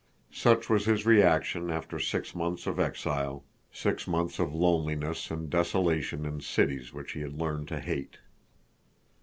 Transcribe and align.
Such 0.33 0.67
was 0.67 0.85
his 0.85 1.05
reaction 1.05 1.69
after 1.69 1.99
six 1.99 2.33
months 2.33 2.65
of 2.65 2.79
exile, 2.79 3.43
six 3.71 4.07
months 4.07 4.39
of 4.39 4.51
loneliness 4.51 5.29
and 5.29 5.47
desolation 5.47 6.25
in 6.25 6.41
cities 6.41 6.91
which 6.91 7.11
he 7.11 7.21
had 7.21 7.39
learned 7.39 7.67
to 7.67 7.79
hate. 7.79 8.17